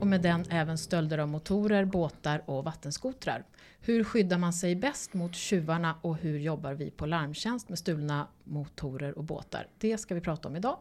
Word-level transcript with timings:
och 0.00 0.06
med 0.06 0.22
den 0.22 0.44
även 0.50 0.78
stölder 0.78 1.18
av 1.18 1.28
motorer, 1.28 1.84
båtar 1.84 2.42
och 2.46 2.64
vattenskotrar. 2.64 3.44
Hur 3.80 4.04
skyddar 4.04 4.38
man 4.38 4.52
sig 4.52 4.76
bäst 4.76 5.14
mot 5.14 5.34
tjuvarna 5.34 5.94
och 6.02 6.16
hur 6.16 6.38
jobbar 6.38 6.74
vi 6.74 6.90
på 6.90 7.06
larmtjänst 7.06 7.68
med 7.68 7.78
stulna 7.78 8.26
motorer 8.44 9.18
och 9.18 9.24
båtar? 9.24 9.66
Det 9.78 9.98
ska 9.98 10.14
vi 10.14 10.20
prata 10.20 10.48
om 10.48 10.56
idag. 10.56 10.78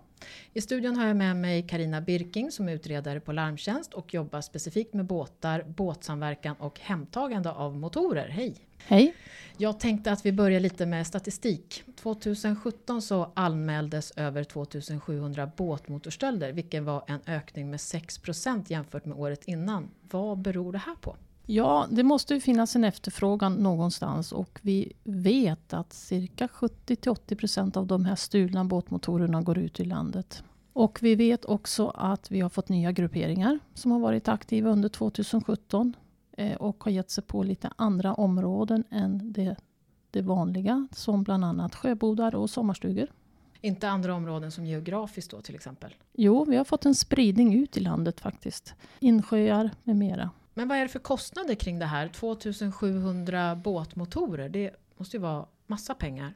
I 0.53 0.61
studion 0.61 0.95
har 0.95 1.07
jag 1.07 1.15
med 1.15 1.35
mig 1.35 1.67
Karina 1.67 2.01
Birking 2.01 2.51
som 2.51 2.69
är 2.69 2.73
utredare 2.73 3.19
på 3.19 3.31
Larmtjänst 3.31 3.93
och 3.93 4.13
jobbar 4.13 4.41
specifikt 4.41 4.93
med 4.93 5.05
båtar, 5.05 5.63
båtsamverkan 5.67 6.55
och 6.59 6.79
hemtagande 6.79 7.51
av 7.51 7.77
motorer. 7.77 8.27
Hej! 8.27 8.66
Hej! 8.77 9.15
Jag 9.59 9.79
tänkte 9.79 10.11
att 10.11 10.25
vi 10.25 10.31
börjar 10.31 10.59
lite 10.59 10.85
med 10.85 11.07
statistik. 11.07 11.83
2017 11.95 13.01
så 13.01 13.31
anmäldes 13.33 14.11
över 14.15 14.43
2700 14.43 15.51
båtmotorstölder 15.57 16.51
vilket 16.51 16.83
var 16.83 17.03
en 17.07 17.19
ökning 17.25 17.69
med 17.69 17.77
6% 17.77 18.65
jämfört 18.67 19.05
med 19.05 19.17
året 19.17 19.43
innan. 19.45 19.89
Vad 20.01 20.37
beror 20.37 20.71
det 20.71 20.77
här 20.77 20.95
på? 20.95 21.15
Ja, 21.45 21.87
det 21.89 22.03
måste 22.03 22.33
ju 22.33 22.41
finnas 22.41 22.75
en 22.75 22.83
efterfrågan 22.83 23.53
någonstans 23.53 24.31
och 24.31 24.59
vi 24.61 24.93
vet 25.03 25.73
att 25.73 25.93
cirka 25.93 26.47
70-80% 26.47 27.77
av 27.77 27.87
de 27.87 28.05
här 28.05 28.15
stulna 28.15 28.65
båtmotorerna 28.65 29.41
går 29.41 29.57
ut 29.57 29.79
i 29.79 29.85
landet. 29.85 30.43
Och 30.73 30.99
vi 31.01 31.15
vet 31.15 31.45
också 31.45 31.87
att 31.87 32.31
vi 32.31 32.39
har 32.39 32.49
fått 32.49 32.69
nya 32.69 32.91
grupperingar 32.91 33.59
som 33.73 33.91
har 33.91 33.99
varit 33.99 34.27
aktiva 34.27 34.69
under 34.69 34.89
2017 34.89 35.93
eh, 35.95 36.06
och 36.59 36.83
har 36.83 36.91
gett 36.91 37.11
sig 37.11 37.23
på 37.23 37.43
lite 37.43 37.69
andra 37.75 38.13
områden 38.13 38.83
än 38.89 39.33
det, 39.33 39.55
det 40.11 40.21
vanliga 40.21 40.87
som 40.91 41.23
bland 41.23 41.45
annat 41.45 41.75
sjöbodar 41.75 42.35
och 42.35 42.49
sommarstugor. 42.49 43.07
Inte 43.61 43.89
andra 43.89 44.15
områden 44.15 44.51
som 44.51 44.65
geografiskt 44.65 45.31
då 45.31 45.41
till 45.41 45.55
exempel? 45.55 45.95
Jo, 46.13 46.45
vi 46.45 46.55
har 46.55 46.63
fått 46.63 46.85
en 46.85 46.95
spridning 46.95 47.53
ut 47.53 47.77
i 47.77 47.79
landet 47.79 48.19
faktiskt. 48.19 48.73
Insjöar 48.99 49.71
med 49.83 49.95
mera. 49.95 50.29
Men 50.53 50.67
vad 50.67 50.77
är 50.77 50.81
det 50.81 50.87
för 50.87 50.99
kostnader 50.99 51.55
kring 51.55 51.79
det 51.79 51.85
här? 51.85 52.07
2700 52.07 53.55
båtmotorer, 53.55 54.49
det 54.49 54.71
måste 54.97 55.17
ju 55.17 55.21
vara 55.21 55.45
massa 55.67 55.93
pengar. 55.93 56.33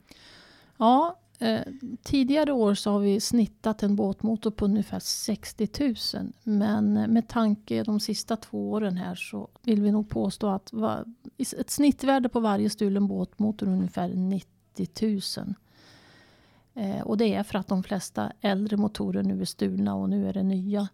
Ja, 0.78 1.20
eh, 1.42 1.62
tidigare 2.04 2.52
år 2.52 2.74
så 2.74 2.92
har 2.92 3.00
vi 3.00 3.20
snittat 3.20 3.84
en 3.84 3.96
båtmotor 3.96 4.52
på 4.52 4.66
ungefär 4.66 5.00
60 5.00 5.70
000. 5.80 6.34
Men 6.44 6.94
med 6.94 7.28
tanke 7.28 7.84
de 7.84 8.00
sista 8.00 8.38
två 8.38 8.72
åren 8.72 8.98
här 8.98 9.16
så 9.16 9.50
vill 9.62 9.82
vi 9.82 9.92
nog 9.92 10.10
påstå 10.10 10.48
att 10.48 10.74
va, 10.74 11.06
ett 11.38 11.70
snittvärde 11.70 12.30
på 12.30 12.40
varje 12.40 12.70
stulen 12.70 13.08
båtmotor 13.08 13.68
är 13.68 13.72
ungefär 13.72 14.08
90 14.08 15.22
000. 15.38 15.56
Eh, 16.74 17.02
och 17.02 17.18
det 17.18 17.34
är 17.34 17.44
för 17.44 17.60
att 17.60 17.68
de 17.68 17.84
flesta 17.84 18.32
äldre 18.42 18.78
motorer 18.78 19.24
nu 19.24 19.42
är 19.42 19.46
stulna 19.46 19.96
och 19.96 20.10
nu 20.10 20.30
är 20.30 20.34
det 20.34 20.44
nya 20.44 20.88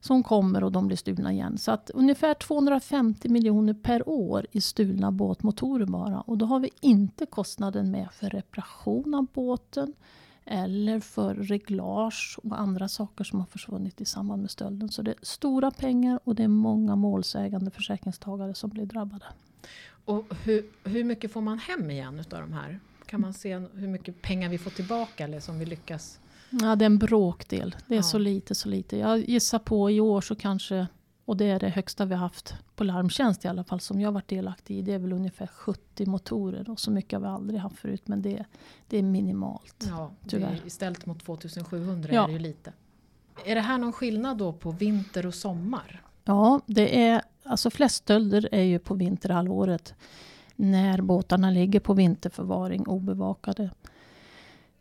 som 0.00 0.22
kommer 0.22 0.64
och 0.64 0.72
de 0.72 0.86
blir 0.86 0.96
stulna 0.96 1.32
igen. 1.32 1.58
Så 1.58 1.70
att 1.70 1.90
ungefär 1.90 2.34
250 2.34 3.28
miljoner 3.28 3.74
per 3.74 4.08
år 4.08 4.46
i 4.52 4.60
stulna 4.60 5.12
båtmotorer 5.12 5.86
bara. 5.86 6.20
Och 6.20 6.38
då 6.38 6.46
har 6.46 6.60
vi 6.60 6.70
inte 6.80 7.26
kostnaden 7.26 7.90
med 7.90 8.08
för 8.12 8.30
reparation 8.30 9.14
av 9.14 9.26
båten 9.32 9.94
eller 10.44 11.00
för 11.00 11.34
reglage 11.34 12.38
och 12.42 12.60
andra 12.60 12.88
saker 12.88 13.24
som 13.24 13.38
har 13.38 13.46
försvunnit 13.46 14.00
i 14.00 14.04
samband 14.04 14.42
med 14.42 14.50
stölden. 14.50 14.88
Så 14.88 15.02
det 15.02 15.10
är 15.10 15.16
stora 15.22 15.70
pengar 15.70 16.20
och 16.24 16.34
det 16.34 16.42
är 16.42 16.48
många 16.48 16.96
målsägande 16.96 17.70
försäkringstagare 17.70 18.54
som 18.54 18.70
blir 18.70 18.86
drabbade. 18.86 19.24
Och 20.04 20.24
hur, 20.44 20.66
hur 20.84 21.04
mycket 21.04 21.32
får 21.32 21.40
man 21.40 21.58
hem 21.58 21.90
igen 21.90 22.20
utav 22.20 22.40
de 22.40 22.52
här? 22.52 22.80
Kan 23.06 23.20
man 23.20 23.34
se 23.34 23.58
hur 23.58 23.88
mycket 23.88 24.22
pengar 24.22 24.48
vi 24.48 24.58
får 24.58 24.70
tillbaka 24.70 25.24
eller 25.24 25.40
som 25.40 25.58
vi 25.58 25.66
lyckas 25.66 26.20
Ja, 26.50 26.76
det 26.76 26.84
är 26.84 26.86
en 26.86 26.98
bråkdel. 26.98 27.76
Det 27.86 27.94
är 27.94 27.98
ja. 27.98 28.02
så 28.02 28.18
lite, 28.18 28.54
så 28.54 28.68
lite. 28.68 28.96
Jag 28.96 29.18
gissar 29.18 29.58
på 29.58 29.90
i 29.90 30.00
år 30.00 30.20
så 30.20 30.34
kanske, 30.34 30.86
och 31.24 31.36
det 31.36 31.44
är 31.44 31.60
det 31.60 31.68
högsta 31.68 32.04
vi 32.04 32.14
har 32.14 32.20
haft 32.20 32.54
på 32.76 32.84
larmtjänst 32.84 33.44
i 33.44 33.48
alla 33.48 33.64
fall, 33.64 33.80
som 33.80 34.00
jag 34.00 34.12
varit 34.12 34.28
delaktig 34.28 34.78
i. 34.78 34.82
Det 34.82 34.92
är 34.92 34.98
väl 34.98 35.12
ungefär 35.12 35.46
70 35.46 36.06
motorer 36.06 36.70
och 36.70 36.80
så 36.80 36.90
mycket 36.90 37.12
har 37.12 37.20
vi 37.20 37.26
aldrig 37.26 37.60
haft 37.60 37.78
förut. 37.78 38.02
Men 38.04 38.22
det, 38.22 38.44
det 38.88 38.98
är 38.98 39.02
minimalt. 39.02 39.86
Ja, 39.88 40.10
tyvärr. 40.28 40.60
istället 40.66 41.06
mot 41.06 41.24
2700 41.24 42.14
ja. 42.14 42.22
är 42.22 42.26
det 42.26 42.32
ju 42.32 42.38
lite. 42.38 42.72
Är 43.44 43.54
det 43.54 43.60
här 43.60 43.78
någon 43.78 43.92
skillnad 43.92 44.38
då 44.38 44.52
på 44.52 44.70
vinter 44.70 45.26
och 45.26 45.34
sommar? 45.34 46.02
Ja, 46.24 46.60
det 46.66 47.02
är, 47.02 47.22
alltså 47.42 47.70
flest 47.70 47.96
stölder 47.96 48.48
är 48.52 48.62
ju 48.62 48.78
på 48.78 48.94
vinterhalvåret. 48.94 49.94
När 50.56 51.02
båtarna 51.02 51.50
ligger 51.50 51.80
på 51.80 51.94
vinterförvaring 51.94 52.86
obevakade. 52.86 53.70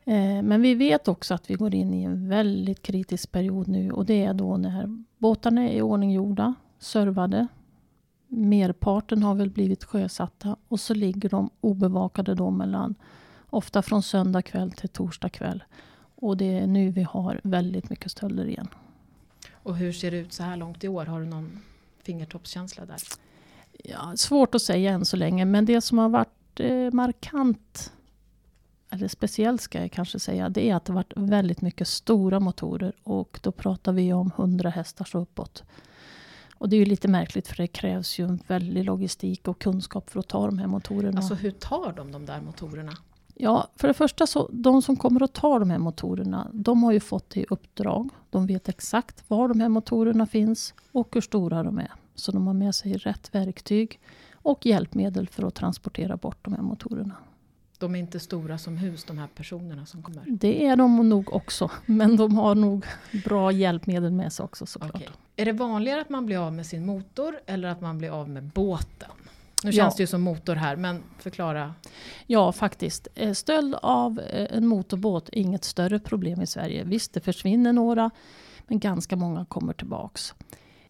Eh, 0.07 0.41
men 0.41 0.61
vi 0.61 0.75
vet 0.75 1.07
också 1.07 1.33
att 1.33 1.49
vi 1.49 1.53
går 1.53 1.75
in 1.75 1.93
i 1.93 2.03
en 2.03 2.29
väldigt 2.29 2.81
kritisk 2.81 3.31
period 3.31 3.67
nu 3.67 3.91
och 3.91 4.05
det 4.05 4.23
är 4.23 4.33
då 4.33 4.57
när 4.57 5.03
båtarna 5.17 5.61
är 5.61 5.73
i 5.73 5.81
ordning 5.81 6.11
gjorda, 6.11 6.53
servade. 6.79 7.47
Merparten 8.27 9.23
har 9.23 9.35
väl 9.35 9.49
blivit 9.49 9.83
sjösatta 9.83 10.55
och 10.67 10.79
så 10.79 10.93
ligger 10.93 11.29
de 11.29 11.49
obevakade 11.61 12.35
då 12.35 12.51
mellan 12.51 12.95
ofta 13.49 13.81
från 13.81 14.03
söndag 14.03 14.41
kväll 14.41 14.71
till 14.71 14.89
torsdag 14.89 15.29
kväll. 15.29 15.63
Och 16.15 16.37
det 16.37 16.59
är 16.59 16.67
nu 16.67 16.89
vi 16.89 17.03
har 17.03 17.39
väldigt 17.43 17.89
mycket 17.89 18.11
stölder 18.11 18.45
igen. 18.45 18.67
Och 19.51 19.77
hur 19.77 19.91
ser 19.91 20.11
det 20.11 20.17
ut 20.17 20.33
så 20.33 20.43
här 20.43 20.57
långt 20.57 20.83
i 20.83 20.87
år? 20.87 21.05
Har 21.05 21.19
du 21.19 21.25
någon 21.25 21.59
fingertoppskänsla 22.03 22.85
där? 22.85 22.97
Ja, 23.83 24.13
svårt 24.15 24.55
att 24.55 24.61
säga 24.61 24.91
än 24.91 25.05
så 25.05 25.17
länge, 25.17 25.45
men 25.45 25.65
det 25.65 25.81
som 25.81 25.97
har 25.97 26.09
varit 26.09 26.59
eh, 26.59 26.91
markant 26.91 27.93
eller 28.89 29.07
speciellt 29.07 29.61
ska 29.61 29.81
jag 29.81 29.91
kanske 29.91 30.19
säga, 30.19 30.49
det 30.49 30.69
är 30.69 30.75
att 30.75 30.85
det 30.85 30.93
varit 30.93 31.13
väldigt 31.15 31.61
mycket 31.61 31.87
stora 31.87 32.39
motorer 32.39 32.93
och 33.03 33.39
då 33.43 33.51
pratar 33.51 33.93
vi 33.93 34.13
om 34.13 34.31
100 34.37 34.69
hästar 34.69 35.09
och 35.13 35.21
uppåt. 35.21 35.63
Och 36.55 36.69
det 36.69 36.75
är 36.75 36.77
ju 36.77 36.85
lite 36.85 37.07
märkligt 37.07 37.47
för 37.47 37.55
det 37.57 37.67
krävs 37.67 38.19
ju 38.19 38.25
en 38.25 38.39
väldig 38.47 38.85
logistik 38.85 39.47
och 39.47 39.59
kunskap 39.59 40.09
för 40.09 40.19
att 40.19 40.27
ta 40.27 40.45
de 40.45 40.57
här 40.57 40.67
motorerna. 40.67 41.17
Alltså 41.17 41.33
hur 41.33 41.51
tar 41.51 41.93
de 41.93 42.11
de 42.11 42.25
där 42.25 42.41
motorerna? 42.41 42.91
Ja, 43.33 43.67
för 43.75 43.87
det 43.87 43.93
första 43.93 44.27
så 44.27 44.49
de 44.53 44.81
som 44.81 44.95
kommer 44.95 45.23
att 45.23 45.33
ta 45.33 45.59
de 45.59 45.69
här 45.69 45.77
motorerna, 45.77 46.47
de 46.53 46.83
har 46.83 46.91
ju 46.91 46.99
fått 46.99 47.29
det 47.29 47.39
i 47.39 47.45
uppdrag. 47.49 48.09
De 48.29 48.47
vet 48.47 48.69
exakt 48.69 49.29
var 49.29 49.47
de 49.47 49.59
här 49.59 49.69
motorerna 49.69 50.25
finns 50.25 50.73
och 50.91 51.07
hur 51.13 51.21
stora 51.21 51.63
de 51.63 51.77
är. 51.77 51.91
Så 52.15 52.31
de 52.31 52.47
har 52.47 52.53
med 52.53 52.75
sig 52.75 52.97
rätt 52.97 53.35
verktyg 53.35 53.99
och 54.33 54.65
hjälpmedel 54.65 55.27
för 55.27 55.43
att 55.43 55.55
transportera 55.55 56.17
bort 56.17 56.37
de 56.45 56.53
här 56.53 56.61
motorerna. 56.61 57.15
De 57.79 57.95
är 57.95 57.99
inte 57.99 58.19
stora 58.19 58.57
som 58.57 58.77
hus, 58.77 59.03
de 59.03 59.17
här 59.17 59.27
personerna 59.35 59.85
som 59.85 60.03
kommer? 60.03 60.23
Det 60.27 60.65
är 60.65 60.75
de 60.75 61.09
nog 61.09 61.33
också. 61.33 61.71
Men 61.85 62.17
de 62.17 62.37
har 62.37 62.55
nog 62.55 62.85
bra 63.25 63.51
hjälpmedel 63.51 64.11
med 64.11 64.33
sig 64.33 64.43
också 64.43 64.65
såklart. 64.65 64.95
Okay. 64.95 65.07
Är 65.35 65.45
det 65.45 65.51
vanligare 65.51 66.01
att 66.01 66.09
man 66.09 66.25
blir 66.25 66.37
av 66.37 66.53
med 66.53 66.65
sin 66.65 66.85
motor 66.85 67.39
eller 67.45 67.67
att 67.67 67.81
man 67.81 67.97
blir 67.97 68.09
av 68.09 68.29
med 68.29 68.43
båten? 68.43 69.11
Nu 69.63 69.71
känns 69.71 69.93
ja. 69.93 69.97
det 69.97 70.03
ju 70.03 70.07
som 70.07 70.21
motor 70.21 70.55
här, 70.55 70.75
men 70.75 71.03
förklara. 71.19 71.73
Ja, 72.27 72.51
faktiskt. 72.51 73.07
Eh, 73.15 73.33
stöld 73.33 73.75
av 73.81 74.19
eh, 74.19 74.57
en 74.57 74.67
motorbåt 74.67 75.29
är 75.29 75.37
inget 75.37 75.63
större 75.63 75.99
problem 75.99 76.41
i 76.41 76.47
Sverige. 76.47 76.83
Visst, 76.83 77.13
det 77.13 77.19
försvinner 77.19 77.73
några, 77.73 78.11
men 78.67 78.79
ganska 78.79 79.15
många 79.15 79.45
kommer 79.45 79.73
tillbaks. 79.73 80.33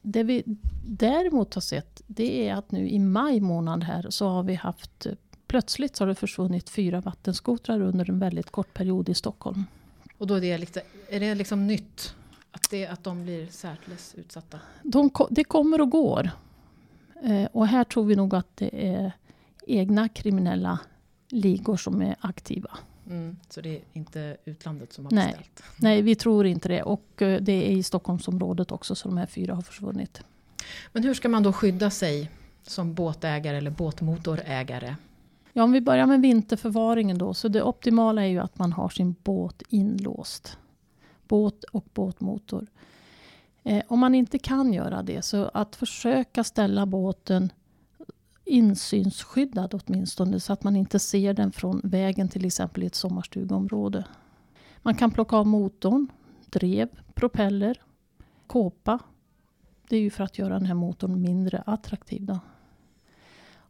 Det 0.01 0.23
vi 0.23 0.43
däremot 0.85 1.53
har 1.53 1.61
sett, 1.61 2.01
det 2.07 2.49
är 2.49 2.53
att 2.53 2.71
nu 2.71 2.89
i 2.89 2.99
maj 2.99 3.39
månad 3.39 3.83
här 3.83 4.09
så 4.09 4.27
har 4.27 4.43
vi 4.43 4.55
haft 4.55 5.05
eh, 5.05 5.13
plötsligt 5.47 5.95
så 5.95 6.03
har 6.03 6.07
det 6.07 6.15
försvunnit 6.15 6.69
fyra 6.69 7.01
vattenskotrar 7.01 7.81
under 7.81 8.09
en 8.09 8.19
väldigt 8.19 8.51
kort 8.51 8.73
period 8.73 9.09
i 9.09 9.13
Stockholm. 9.13 9.63
Och 10.17 10.27
då 10.27 10.33
är 10.33 10.41
det, 10.41 10.57
lite, 10.57 10.81
är 11.09 11.19
det 11.19 11.35
liksom 11.35 11.67
nytt? 11.67 12.15
Att, 12.51 12.69
det, 12.69 12.87
att 12.87 13.03
de 13.03 13.23
blir 13.23 13.47
särskilt 13.47 14.15
utsatta? 14.17 14.59
De, 14.83 15.09
det 15.29 15.43
kommer 15.43 15.81
och 15.81 15.89
går. 15.89 16.29
Eh, 17.23 17.45
och 17.51 17.67
här 17.67 17.83
tror 17.83 18.05
vi 18.05 18.15
nog 18.15 18.35
att 18.35 18.57
det 18.57 18.87
är 18.87 19.11
egna 19.67 20.09
kriminella 20.09 20.79
ligor 21.29 21.77
som 21.77 22.01
är 22.01 22.15
aktiva. 22.19 22.77
Mm, 23.09 23.37
så 23.49 23.61
det 23.61 23.75
är 23.75 23.81
inte 23.93 24.37
utlandet 24.45 24.93
som 24.93 25.05
har 25.05 25.11
Nej. 25.11 25.27
beställt? 25.27 25.63
Nej, 25.77 26.01
vi 26.01 26.15
tror 26.15 26.45
inte 26.45 26.69
det. 26.69 26.83
Och 26.83 27.21
eh, 27.21 27.41
det 27.41 27.71
är 27.71 27.71
i 27.71 27.83
Stockholmsområdet 27.83 28.71
också 28.71 28.95
som 28.95 29.11
de 29.11 29.17
här 29.17 29.27
fyra 29.27 29.55
har 29.55 29.61
försvunnit. 29.61 30.21
Men 30.93 31.03
hur 31.03 31.13
ska 31.13 31.29
man 31.29 31.43
då 31.43 31.53
skydda 31.53 31.89
sig 31.89 32.31
som 32.63 32.93
båtägare 32.93 33.57
eller 33.57 33.71
båtmotorägare? 33.71 34.95
Ja, 35.57 35.63
om 35.63 35.71
vi 35.71 35.81
börjar 35.81 36.05
med 36.05 36.21
vinterförvaringen 36.21 37.17
då. 37.17 37.33
Så 37.33 37.47
det 37.47 37.63
optimala 37.63 38.21
är 38.21 38.27
ju 38.27 38.39
att 38.39 38.59
man 38.59 38.73
har 38.73 38.89
sin 38.89 39.15
båt 39.23 39.63
inlåst. 39.69 40.57
Båt 41.27 41.63
och 41.63 41.85
båtmotor. 41.93 42.67
Eh, 43.63 43.83
om 43.87 43.99
man 43.99 44.15
inte 44.15 44.39
kan 44.39 44.73
göra 44.73 45.03
det, 45.03 45.21
så 45.21 45.51
att 45.53 45.75
försöka 45.75 46.43
ställa 46.43 46.85
båten 46.85 47.51
insynsskyddad 48.45 49.73
åtminstone. 49.73 50.39
Så 50.39 50.53
att 50.53 50.63
man 50.63 50.75
inte 50.75 50.99
ser 50.99 51.33
den 51.33 51.51
från 51.51 51.81
vägen 51.83 52.29
till 52.29 52.45
exempel 52.45 52.83
i 52.83 52.85
ett 52.85 52.95
sommarstugområde. 52.95 54.03
Man 54.81 54.95
kan 54.95 55.11
plocka 55.11 55.35
av 55.35 55.47
motorn, 55.47 56.07
drev, 56.45 56.89
propeller, 57.13 57.81
kåpa. 58.47 58.99
Det 59.89 59.95
är 59.95 60.01
ju 60.01 60.09
för 60.09 60.23
att 60.23 60.39
göra 60.39 60.53
den 60.53 60.65
här 60.65 60.75
motorn 60.75 61.21
mindre 61.21 61.63
attraktiv. 61.65 62.25
Då. 62.25 62.39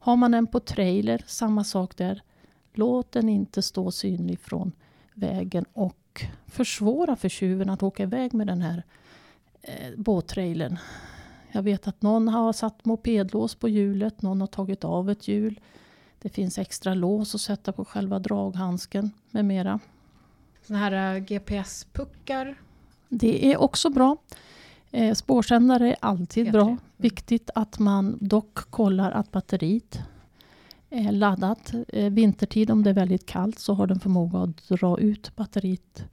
Har 0.08 0.16
man 0.16 0.32
den 0.32 0.48
på 0.48 0.60
trailer, 0.60 1.24
samma 1.28 1.64
sak 1.64 1.98
där. 1.98 2.22
Låt 2.74 3.12
den 3.12 3.30
inte 3.30 3.62
stå 3.62 3.92
synlig 3.92 4.40
från 4.40 4.72
vägen 5.14 5.66
och 5.74 6.26
försvåra 6.46 7.16
för 7.16 7.30
tjuven 7.30 7.70
att 7.70 7.84
åka 7.84 8.04
iväg 8.04 8.34
med 8.34 8.48
den 8.48 8.62
här 8.62 8.84
eh, 9.62 9.92
båttrailern. 9.98 10.78
Jag 11.52 11.64
vet 11.64 11.88
att 11.88 12.02
någon 12.02 12.28
har 12.28 12.54
satt 12.54 12.86
mopedlås 12.86 13.56
på 13.56 13.70
hjulet, 13.70 14.22
någon 14.22 14.42
har 14.42 14.48
tagit 14.48 14.84
av 14.84 15.10
ett 15.10 15.28
hjul. 15.28 15.60
Det 16.22 16.30
finns 16.30 16.58
extra 16.58 16.94
lås 16.94 17.36
att 17.36 17.42
sätta 17.42 17.72
på 17.72 17.86
själva 17.86 18.20
draghandsken 18.20 19.12
med 19.32 19.46
mera. 19.46 19.80
Såna 20.62 20.80
här 20.80 21.16
eh, 21.16 21.22
GPS-puckar? 21.24 22.56
Det 23.10 23.54
är 23.54 23.58
också 23.58 23.90
bra. 23.90 24.18
Eh, 24.92 25.14
spårsändare 25.14 25.90
är 25.90 25.98
alltid 26.00 26.52
bra. 26.52 26.78
Viktigt 26.98 27.50
att 27.56 27.80
man 27.80 28.18
dock 28.22 28.56
kollar 28.56 29.12
att 29.12 29.32
batteriet 29.32 30.00
är 30.90 31.12
laddat. 31.12 31.74
Eh, 31.88 32.12
vintertid 32.12 32.72
om 32.72 32.84
det 32.84 32.90
är 32.90 32.94
väldigt 32.94 33.26
kallt 33.26 33.60
så 33.60 33.74
har 33.74 33.88
den 33.88 34.00
förmåga 34.00 34.40
att 34.40 34.68
dra 34.68 35.00
ut 35.00 35.36
batteriet 35.36 36.04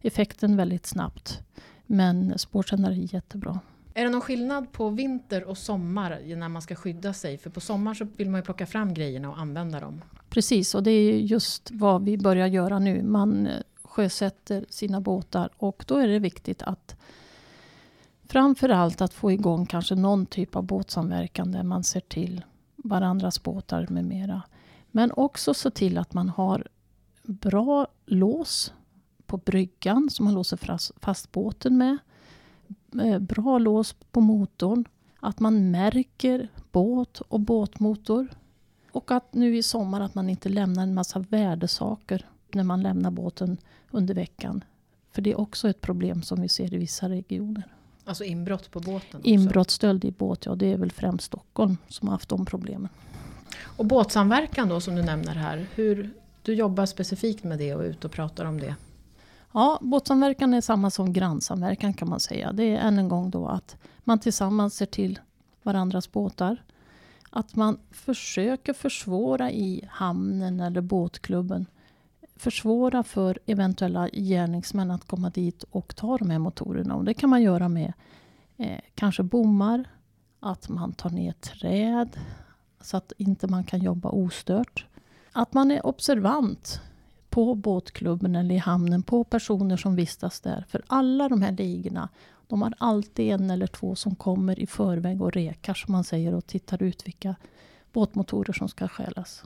effekten 0.00 0.56
väldigt 0.56 0.86
snabbt. 0.86 1.40
Men 1.86 2.38
spårsändare 2.38 2.94
är 2.94 3.14
jättebra. 3.14 3.60
Är 3.94 4.04
det 4.04 4.10
någon 4.10 4.20
skillnad 4.20 4.72
på 4.72 4.90
vinter 4.90 5.44
och 5.44 5.58
sommar 5.58 6.36
när 6.36 6.48
man 6.48 6.62
ska 6.62 6.74
skydda 6.74 7.12
sig? 7.12 7.38
För 7.38 7.50
på 7.50 7.60
sommaren 7.60 7.94
så 7.94 8.06
vill 8.16 8.30
man 8.30 8.40
ju 8.40 8.44
plocka 8.44 8.66
fram 8.66 8.94
grejerna 8.94 9.30
och 9.30 9.38
använda 9.38 9.80
dem. 9.80 10.02
Precis, 10.28 10.74
och 10.74 10.82
det 10.82 10.90
är 10.90 11.18
just 11.18 11.70
vad 11.70 12.04
vi 12.04 12.18
börjar 12.18 12.46
göra 12.46 12.78
nu. 12.78 13.02
Man 13.02 13.48
sjösätter 13.82 14.66
sina 14.68 15.00
båtar 15.00 15.50
och 15.56 15.84
då 15.86 15.96
är 15.96 16.08
det 16.08 16.18
viktigt 16.18 16.62
att 16.62 16.96
framför 18.28 18.68
allt 18.68 19.00
att 19.00 19.14
få 19.14 19.32
igång 19.32 19.66
kanske 19.66 19.94
någon 19.94 20.26
typ 20.26 20.56
av 20.56 20.62
båtsamverkan 20.62 21.52
där 21.52 21.62
man 21.62 21.84
ser 21.84 22.00
till 22.00 22.44
varandras 22.76 23.42
båtar 23.42 23.86
med 23.90 24.04
mera. 24.04 24.42
Men 24.90 25.12
också 25.12 25.54
se 25.54 25.70
till 25.70 25.98
att 25.98 26.14
man 26.14 26.28
har 26.28 26.68
bra 27.22 27.86
lås 28.06 28.72
på 29.26 29.36
bryggan 29.36 30.10
som 30.10 30.24
man 30.24 30.34
låser 30.34 30.58
fast 31.00 31.32
båten 31.32 31.78
med. 31.78 31.98
Eh, 33.02 33.18
bra 33.18 33.58
lås 33.58 33.92
på 33.92 34.20
motorn. 34.20 34.84
Att 35.20 35.40
man 35.40 35.70
märker 35.70 36.48
båt 36.72 37.20
och 37.20 37.40
båtmotor. 37.40 38.28
Och 38.92 39.10
att 39.10 39.34
nu 39.34 39.56
i 39.56 39.62
sommar 39.62 40.00
att 40.00 40.14
man 40.14 40.30
inte 40.30 40.48
lämnar 40.48 40.82
en 40.82 40.94
massa 40.94 41.18
värdesaker 41.18 42.26
när 42.52 42.64
man 42.64 42.82
lämnar 42.82 43.10
båten 43.10 43.56
under 43.90 44.14
veckan. 44.14 44.64
För 45.10 45.22
det 45.22 45.30
är 45.30 45.40
också 45.40 45.68
ett 45.68 45.80
problem 45.80 46.22
som 46.22 46.40
vi 46.40 46.48
ser 46.48 46.74
i 46.74 46.78
vissa 46.78 47.08
regioner. 47.08 47.77
Alltså 48.08 48.24
inbrott 48.24 48.70
på 48.70 48.80
båten? 48.80 49.20
Inbrott, 49.24 49.70
stöld 49.70 50.04
i 50.04 50.10
båt, 50.10 50.46
ja 50.46 50.54
det 50.54 50.72
är 50.72 50.76
väl 50.76 50.92
främst 50.92 51.24
Stockholm 51.24 51.76
som 51.88 52.08
har 52.08 52.14
haft 52.14 52.28
de 52.28 52.46
problemen. 52.46 52.88
Och 53.62 53.84
båtsamverkan 53.84 54.68
då 54.68 54.80
som 54.80 54.94
du 54.94 55.02
nämner 55.02 55.34
här. 55.34 55.66
Hur, 55.74 56.10
du 56.42 56.54
jobbar 56.54 56.86
specifikt 56.86 57.44
med 57.44 57.58
det 57.58 57.74
och 57.74 57.84
är 57.84 57.88
ute 57.88 58.06
och 58.06 58.12
pratar 58.12 58.44
om 58.44 58.60
det. 58.60 58.74
Ja, 59.52 59.78
båtsamverkan 59.82 60.54
är 60.54 60.60
samma 60.60 60.90
som 60.90 61.12
grannsamverkan 61.12 61.94
kan 61.94 62.08
man 62.08 62.20
säga. 62.20 62.52
Det 62.52 62.64
är 62.64 62.76
än 62.76 62.98
en 62.98 63.08
gång 63.08 63.30
då 63.30 63.46
att 63.46 63.76
man 63.98 64.18
tillsammans 64.18 64.74
ser 64.74 64.86
till 64.86 65.18
varandras 65.62 66.12
båtar. 66.12 66.62
Att 67.30 67.56
man 67.56 67.78
försöker 67.90 68.72
försvåra 68.72 69.50
i 69.50 69.88
hamnen 69.90 70.60
eller 70.60 70.80
båtklubben. 70.80 71.66
Försvåra 72.38 73.02
för 73.02 73.38
eventuella 73.46 74.08
gärningsmän 74.08 74.90
att 74.90 75.04
komma 75.04 75.30
dit 75.30 75.62
och 75.70 75.96
ta 75.96 76.16
de 76.18 76.30
här 76.30 76.38
motorerna. 76.38 76.94
Och 76.94 77.04
det 77.04 77.14
kan 77.14 77.30
man 77.30 77.42
göra 77.42 77.68
med 77.68 77.92
eh, 78.56 78.80
kanske 78.94 79.22
bommar, 79.22 79.84
att 80.40 80.68
man 80.68 80.92
tar 80.92 81.10
ner 81.10 81.32
träd 81.32 82.18
så 82.80 82.96
att 82.96 83.12
inte 83.18 83.46
man 83.46 83.64
kan 83.64 83.80
jobba 83.80 84.08
ostört. 84.08 84.86
Att 85.32 85.54
man 85.54 85.70
är 85.70 85.86
observant 85.86 86.80
på 87.30 87.54
båtklubben 87.54 88.36
eller 88.36 88.54
i 88.54 88.58
hamnen 88.58 89.02
på 89.02 89.24
personer 89.24 89.76
som 89.76 89.96
vistas 89.96 90.40
där. 90.40 90.64
För 90.68 90.82
alla 90.86 91.28
de 91.28 91.42
här 91.42 91.52
ligorna, 91.52 92.08
de 92.46 92.62
har 92.62 92.74
alltid 92.78 93.32
en 93.32 93.50
eller 93.50 93.66
två 93.66 93.94
som 93.94 94.14
kommer 94.14 94.58
i 94.60 94.66
förväg 94.66 95.22
och 95.22 95.32
rekar 95.32 95.74
som 95.74 95.92
man 95.92 96.04
säger 96.04 96.34
och 96.34 96.46
tittar 96.46 96.82
ut 96.82 97.06
vilka 97.06 97.34
båtmotorer 97.92 98.52
som 98.52 98.68
ska 98.68 98.88
stjälas. 98.88 99.44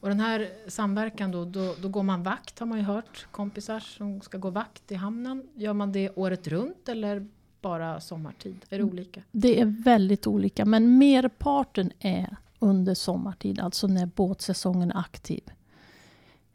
Och 0.00 0.08
den 0.08 0.20
här 0.20 0.48
samverkan 0.68 1.30
då, 1.30 1.44
då, 1.44 1.74
då, 1.82 1.88
går 1.88 2.02
man 2.02 2.22
vakt 2.22 2.58
har 2.58 2.66
man 2.66 2.78
ju 2.78 2.84
hört. 2.84 3.26
Kompisar 3.30 3.80
som 3.80 4.20
ska 4.20 4.38
gå 4.38 4.50
vakt 4.50 4.92
i 4.92 4.94
hamnen. 4.94 5.48
Gör 5.54 5.72
man 5.72 5.92
det 5.92 6.10
året 6.14 6.48
runt 6.48 6.88
eller 6.88 7.26
bara 7.60 8.00
sommartid? 8.00 8.56
Är 8.68 8.76
det 8.78 8.82
mm. 8.82 8.88
olika? 8.88 9.22
Det 9.32 9.60
är 9.60 9.82
väldigt 9.84 10.26
olika 10.26 10.64
men 10.64 10.98
merparten 10.98 11.92
är 11.98 12.36
under 12.58 12.94
sommartid, 12.94 13.60
alltså 13.60 13.86
när 13.86 14.06
båtsäsongen 14.06 14.90
är 14.90 14.98
aktiv. 14.98 15.42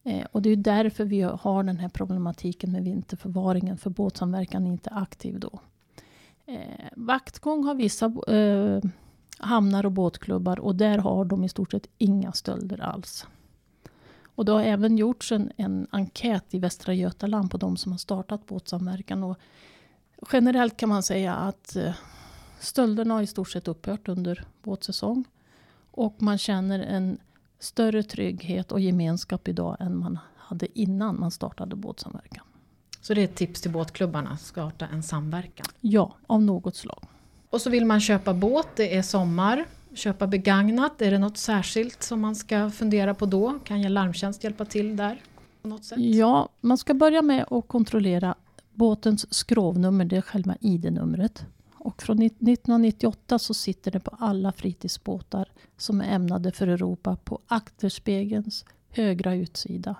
Eh, 0.03 0.25
och 0.31 0.41
det 0.41 0.49
är 0.49 0.55
därför 0.55 1.05
vi 1.05 1.21
har 1.21 1.63
den 1.63 1.77
här 1.77 1.89
problematiken 1.89 2.71
med 2.71 2.83
vinterförvaringen, 2.83 3.77
för 3.77 3.89
båtsamverkan 3.89 4.67
är 4.67 4.71
inte 4.71 4.89
aktiv 4.89 5.39
då. 5.39 5.59
Eh, 6.45 6.85
vaktgång 6.95 7.63
har 7.63 7.75
vissa 7.75 8.05
eh, 8.05 8.81
hamnar 9.41 9.85
och 9.85 9.91
båtklubbar 9.91 10.59
och 10.59 10.75
där 10.75 10.97
har 10.97 11.25
de 11.25 11.43
i 11.43 11.49
stort 11.49 11.71
sett 11.71 11.87
inga 11.97 12.31
stölder 12.31 12.81
alls. 12.81 13.27
Och 14.35 14.45
det 14.45 14.51
har 14.51 14.61
även 14.61 14.97
gjorts 14.97 15.31
en, 15.31 15.51
en 15.57 15.87
enkät 15.91 16.53
i 16.53 16.59
Västra 16.59 16.93
Götaland 16.93 17.51
på 17.51 17.57
de 17.57 17.77
som 17.77 17.91
har 17.91 17.99
startat 17.99 18.45
båtsamverkan. 18.45 19.23
Och 19.23 19.37
generellt 20.31 20.77
kan 20.77 20.89
man 20.89 21.03
säga 21.03 21.35
att 21.35 21.75
eh, 21.75 21.93
stölderna 22.59 23.13
har 23.13 23.21
i 23.21 23.27
stort 23.27 23.49
sett 23.49 23.67
upphört 23.67 24.07
under 24.07 24.45
båtsäsong. 24.63 25.25
Och 25.91 26.21
man 26.21 26.37
känner 26.37 26.79
en 26.79 27.17
större 27.59 28.03
trygghet 28.03 28.71
och 28.71 28.79
gemenskap 28.79 29.47
idag 29.47 29.77
än 29.79 29.97
man 29.97 30.19
hade 30.35 30.79
innan 30.79 31.19
man 31.19 31.31
startade 31.31 31.75
båtsamverkan. 31.75 32.45
Så 33.01 33.13
det 33.13 33.21
är 33.21 33.25
ett 33.25 33.35
tips 33.35 33.61
till 33.61 33.71
båtklubbarna, 33.71 34.37
starta 34.37 34.87
en 34.87 35.03
samverkan? 35.03 35.65
Ja, 35.79 36.15
av 36.27 36.41
något 36.41 36.75
slag. 36.75 37.03
Och 37.51 37.61
så 37.61 37.69
vill 37.69 37.85
man 37.85 37.99
köpa 37.99 38.33
båt, 38.33 38.67
det 38.75 38.95
är 38.97 39.01
sommar. 39.01 39.65
Köpa 39.93 40.27
begagnat, 40.27 41.01
är 41.01 41.11
det 41.11 41.17
något 41.17 41.37
särskilt 41.37 42.03
som 42.03 42.21
man 42.21 42.35
ska 42.35 42.69
fundera 42.69 43.13
på 43.13 43.25
då? 43.25 43.59
Kan 43.63 43.81
jag 43.81 43.91
larmtjänst 43.91 44.43
hjälpa 44.43 44.65
till 44.65 44.95
där? 44.95 45.21
På 45.61 45.67
något 45.67 45.85
sätt? 45.85 45.99
Ja, 45.99 46.49
man 46.61 46.77
ska 46.77 46.93
börja 46.93 47.21
med 47.21 47.45
att 47.49 47.67
kontrollera 47.67 48.35
båtens 48.73 49.33
skrovnummer, 49.33 50.05
det 50.05 50.17
är 50.17 50.21
själva 50.21 50.55
ID-numret. 50.61 51.45
Och 51.73 52.01
från 52.01 52.21
1998 52.21 53.39
så 53.39 53.53
sitter 53.53 53.91
det 53.91 53.99
på 53.99 54.15
alla 54.19 54.51
fritidsbåtar 54.51 55.49
som 55.77 56.01
är 56.01 56.15
ämnade 56.15 56.51
för 56.51 56.67
Europa 56.67 57.17
på 57.23 57.39
akterspegelns 57.47 58.65
högra 58.89 59.35
utsida. 59.35 59.95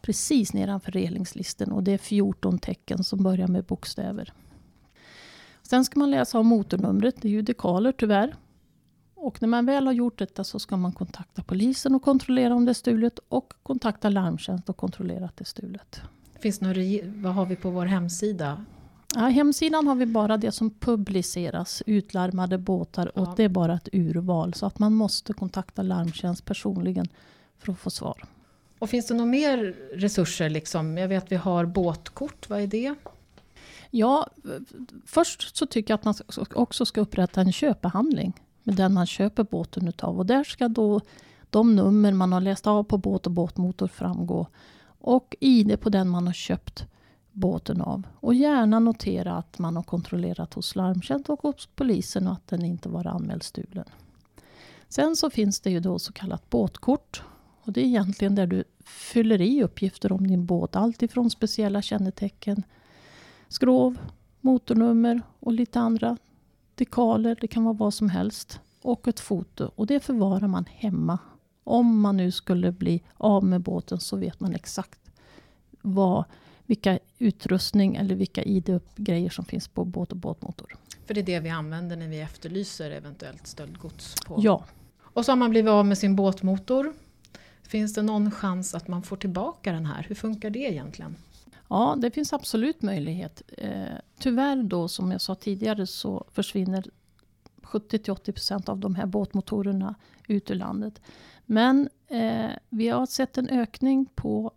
Precis 0.00 0.52
nedanför 0.52 0.92
relingslisten 0.92 1.72
och 1.72 1.82
det 1.82 1.92
är 1.92 1.98
14 1.98 2.58
tecken 2.58 3.04
som 3.04 3.22
börjar 3.22 3.48
med 3.48 3.64
bokstäver. 3.64 4.32
Sen 5.68 5.84
ska 5.84 6.00
man 6.00 6.10
läsa 6.10 6.38
av 6.38 6.44
motornumret, 6.44 7.22
det 7.22 7.28
är 7.28 7.32
ju 7.32 7.42
dekaler 7.42 7.92
tyvärr. 7.92 8.34
Och 9.14 9.42
när 9.42 9.48
man 9.48 9.66
väl 9.66 9.86
har 9.86 9.92
gjort 9.92 10.18
detta 10.18 10.44
så 10.44 10.58
ska 10.58 10.76
man 10.76 10.92
kontakta 10.92 11.42
polisen 11.42 11.94
och 11.94 12.02
kontrollera 12.02 12.54
om 12.54 12.64
det 12.64 12.72
är 12.72 12.74
stulet 12.74 13.18
och 13.28 13.52
kontakta 13.62 14.08
larmtjänst 14.08 14.68
och 14.68 14.76
kontrollera 14.76 15.24
att 15.24 15.36
det 15.36 15.42
är 15.42 15.46
stulet. 15.46 16.00
Finns 16.40 16.60
några, 16.60 16.80
vad 17.14 17.34
har 17.34 17.46
vi 17.46 17.56
på 17.56 17.70
vår 17.70 17.86
hemsida? 17.86 18.64
Ja, 19.14 19.20
hemsidan 19.20 19.86
har 19.86 19.94
vi 19.94 20.06
bara 20.06 20.36
det 20.36 20.52
som 20.52 20.70
publiceras, 20.70 21.82
utlarmade 21.86 22.58
båtar 22.58 23.12
ja. 23.14 23.20
och 23.20 23.36
det 23.36 23.44
är 23.44 23.48
bara 23.48 23.74
ett 23.74 23.88
urval. 23.92 24.54
Så 24.54 24.66
att 24.66 24.78
man 24.78 24.94
måste 24.94 25.32
kontakta 25.32 25.82
larmtjänst 25.82 26.44
personligen 26.44 27.08
för 27.58 27.72
att 27.72 27.78
få 27.78 27.90
svar. 27.90 28.24
Och 28.78 28.90
finns 28.90 29.06
det 29.06 29.14
några 29.14 29.30
mer 29.30 29.76
resurser? 29.94 30.50
Liksom? 30.50 30.98
Jag 30.98 31.08
vet 31.08 31.32
vi 31.32 31.36
har 31.36 31.64
båtkort, 31.64 32.48
vad 32.48 32.60
är 32.60 32.66
det? 32.66 32.94
Ja, 33.96 34.26
först 35.06 35.56
så 35.56 35.66
tycker 35.66 35.92
jag 35.92 35.98
att 35.98 36.04
man 36.04 36.14
också 36.54 36.84
ska 36.84 37.00
upprätta 37.00 37.40
en 37.40 37.52
köpehandling 37.52 38.32
med 38.62 38.74
den 38.74 38.94
man 38.94 39.06
köper 39.06 39.44
båten 39.44 39.88
utav. 39.88 40.18
Och 40.18 40.26
där 40.26 40.44
ska 40.44 40.68
då 40.68 41.00
de 41.50 41.76
nummer 41.76 42.12
man 42.12 42.32
har 42.32 42.40
läst 42.40 42.66
av 42.66 42.84
på 42.84 42.98
båt 42.98 43.26
och 43.26 43.32
båtmotor 43.32 43.86
framgå. 43.86 44.46
Och 44.98 45.36
ID 45.40 45.80
på 45.80 45.88
den 45.88 46.08
man 46.08 46.26
har 46.26 46.34
köpt 46.34 46.86
båten 47.32 47.80
av. 47.80 48.02
Och 48.20 48.34
gärna 48.34 48.78
notera 48.78 49.36
att 49.36 49.58
man 49.58 49.76
har 49.76 49.82
kontrollerat 49.82 50.54
hos 50.54 50.76
larmtjänst 50.76 51.30
och 51.30 51.42
hos 51.42 51.66
polisen 51.66 52.26
och 52.26 52.32
att 52.32 52.46
den 52.46 52.64
inte 52.64 52.88
var 52.88 53.06
anmäld 53.06 53.42
stulen. 53.42 53.84
Sen 54.88 55.16
så 55.16 55.30
finns 55.30 55.60
det 55.60 55.70
ju 55.70 55.80
då 55.80 55.98
så 55.98 56.12
kallat 56.12 56.50
båtkort. 56.50 57.22
Och 57.62 57.72
det 57.72 57.80
är 57.80 57.84
egentligen 57.84 58.34
där 58.34 58.46
du 58.46 58.64
fyller 58.84 59.40
i 59.40 59.62
uppgifter 59.62 60.12
om 60.12 60.26
din 60.26 60.46
båt. 60.46 60.76
Allt 60.76 61.02
ifrån 61.02 61.30
speciella 61.30 61.82
kännetecken, 61.82 62.62
skrov, 63.48 63.98
motornummer 64.40 65.22
och 65.40 65.52
lite 65.52 65.80
andra 65.80 66.16
dekaler. 66.74 67.38
Det 67.40 67.48
kan 67.48 67.64
vara 67.64 67.74
vad 67.74 67.94
som 67.94 68.08
helst. 68.08 68.60
Och 68.82 69.08
ett 69.08 69.20
foto. 69.20 69.70
Och 69.74 69.86
det 69.86 70.00
förvarar 70.00 70.48
man 70.48 70.64
hemma. 70.68 71.18
Om 71.64 72.00
man 72.00 72.16
nu 72.16 72.30
skulle 72.30 72.72
bli 72.72 73.02
av 73.16 73.44
med 73.44 73.60
båten 73.60 74.00
så 74.00 74.16
vet 74.16 74.40
man 74.40 74.54
exakt 74.54 75.00
vad 75.82 76.24
vilka 76.66 76.98
utrustning 77.18 77.96
eller 77.96 78.14
vilka 78.14 78.42
ID-grejer 78.42 79.30
som 79.30 79.44
finns 79.44 79.68
på 79.68 79.84
båt 79.84 80.12
och 80.12 80.18
båtmotor. 80.18 80.76
För 81.06 81.14
det 81.14 81.20
är 81.20 81.24
det 81.24 81.40
vi 81.40 81.50
använder 81.50 81.96
när 81.96 82.08
vi 82.08 82.20
efterlyser 82.20 82.90
eventuellt 82.90 83.46
stöldgods? 83.46 84.14
På. 84.26 84.36
Ja. 84.38 84.64
Och 85.00 85.24
så 85.24 85.32
har 85.32 85.36
man 85.36 85.50
blivit 85.50 85.70
av 85.70 85.86
med 85.86 85.98
sin 85.98 86.16
båtmotor. 86.16 86.92
Finns 87.62 87.94
det 87.94 88.02
någon 88.02 88.30
chans 88.30 88.74
att 88.74 88.88
man 88.88 89.02
får 89.02 89.16
tillbaka 89.16 89.72
den 89.72 89.86
här? 89.86 90.06
Hur 90.08 90.14
funkar 90.14 90.50
det 90.50 90.58
egentligen? 90.58 91.16
Ja, 91.68 91.96
det 91.98 92.10
finns 92.10 92.32
absolut 92.32 92.82
möjlighet. 92.82 93.42
Eh, 93.58 93.96
tyvärr 94.18 94.62
då, 94.62 94.88
som 94.88 95.10
jag 95.10 95.20
sa 95.20 95.34
tidigare, 95.34 95.86
så 95.86 96.24
försvinner 96.32 96.84
70-80% 97.62 98.70
av 98.70 98.78
de 98.78 98.94
här 98.94 99.06
båtmotorerna 99.06 99.94
ut 100.28 100.50
ur 100.50 100.54
landet. 100.54 101.00
Men 101.46 101.88
eh, 102.08 102.50
vi 102.68 102.88
har 102.88 103.06
sett 103.06 103.38
en 103.38 103.48
ökning 103.48 104.06
på 104.14 104.52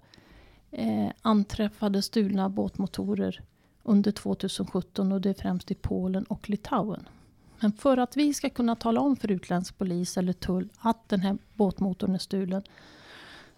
eh, 0.71 1.09
anträffade 1.21 2.01
stulna 2.01 2.49
båtmotorer 2.49 3.41
under 3.83 4.11
2017 4.11 5.11
och 5.11 5.21
det 5.21 5.29
är 5.29 5.33
främst 5.33 5.71
i 5.71 5.75
Polen 5.75 6.23
och 6.23 6.49
Litauen. 6.49 7.07
Men 7.59 7.71
för 7.71 7.97
att 7.97 8.17
vi 8.17 8.33
ska 8.33 8.49
kunna 8.49 8.75
tala 8.75 9.01
om 9.01 9.15
för 9.15 9.31
utländsk 9.31 9.77
polis 9.77 10.17
eller 10.17 10.33
tull 10.33 10.69
att 10.79 11.09
den 11.09 11.19
här 11.19 11.37
båtmotorn 11.53 12.15
är 12.15 12.19
stulen 12.19 12.63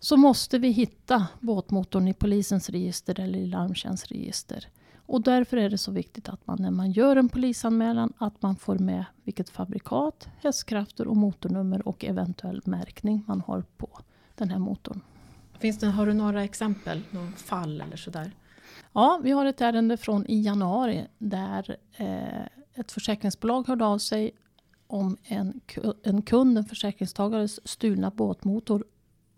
så 0.04 0.18
måste 0.18 0.60
vi 0.60 0.70
hitta 0.70 1.28
båtmotorn 1.40 2.08
i 2.08 2.14
polisens 2.14 2.70
register 2.70 3.20
eller 3.20 3.40
i 3.40 3.46
larmtjänstregister. 3.46 4.68
Och 5.06 5.22
därför 5.22 5.58
är 5.58 5.70
det 5.70 5.78
så 5.78 5.92
viktigt 5.92 6.30
att 6.30 6.48
man 6.48 6.62
när 6.62 6.72
man 6.72 6.92
gör 6.92 7.16
en 7.16 7.30
polisanmälan 7.30 8.14
att 8.18 8.42
man 8.42 8.56
får 8.56 8.78
med 8.78 9.06
vilket 9.24 9.50
fabrikat, 9.50 10.30
hästkrafter 10.40 11.08
och 11.08 11.18
motornummer 11.18 11.88
och 11.88 12.06
eventuell 12.06 12.62
märkning 12.66 13.24
man 13.28 13.42
har 13.42 13.62
på 13.78 14.00
den 14.36 14.50
här 14.50 14.60
motorn. 14.60 15.02
Finns 15.60 15.80
det, 15.80 15.88
har 15.88 16.06
du 16.06 16.14
några 16.14 16.44
exempel, 16.44 17.02
någon 17.12 17.34
fall 17.34 17.82
eller 17.82 17.98
sådär? 17.98 18.32
Ja, 18.94 19.20
vi 19.24 19.32
har 19.32 19.46
ett 19.46 19.62
ärende 19.62 19.98
från 19.98 20.28
i 20.28 20.42
januari 20.42 21.08
där 21.18 21.78
eh, 21.98 22.46
ett 22.74 22.92
försäkringsbolag 22.92 23.68
hörde 23.68 23.86
av 23.86 23.98
sig 23.98 24.32
om 24.88 25.18
en, 25.24 25.62
en 26.04 26.22
kund, 26.22 26.58
en 26.58 26.66
försäkringstagares 26.66 27.68
stulna 27.68 28.10
båtmotor 28.10 28.84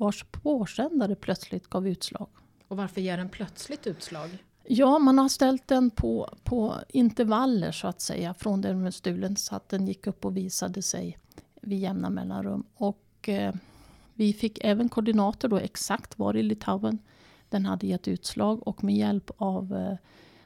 vars 0.03 0.25
påsändare 0.31 1.15
plötsligt 1.15 1.67
gav 1.67 1.87
utslag. 1.87 2.27
Och 2.67 2.77
varför 2.77 3.01
ger 3.01 3.17
den 3.17 3.29
plötsligt 3.29 3.87
utslag? 3.87 4.29
Ja, 4.67 4.99
man 4.99 5.17
har 5.17 5.29
ställt 5.29 5.67
den 5.67 5.89
på, 5.89 6.29
på 6.43 6.75
intervaller 6.89 7.71
så 7.71 7.87
att 7.87 8.01
säga 8.01 8.33
från 8.33 8.61
den 8.61 8.91
stulen 8.91 9.35
så 9.35 9.55
att 9.55 9.69
den 9.69 9.87
gick 9.87 10.07
upp 10.07 10.25
och 10.25 10.37
visade 10.37 10.81
sig 10.81 11.17
vid 11.61 11.79
jämna 11.79 12.09
mellanrum. 12.09 12.63
Och 12.75 13.29
eh, 13.29 13.53
vi 14.13 14.33
fick 14.33 14.59
även 14.63 14.89
koordinater 14.89 15.47
då 15.47 15.57
exakt 15.57 16.19
var 16.19 16.35
i 16.35 16.43
Litauen 16.43 16.99
den 17.49 17.65
hade 17.65 17.87
gett 17.87 18.07
utslag 18.07 18.67
och 18.67 18.83
med 18.83 18.95
hjälp 18.95 19.31
av 19.37 19.75
eh, 19.75 19.97